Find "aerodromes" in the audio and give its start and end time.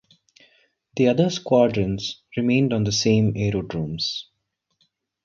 3.37-4.23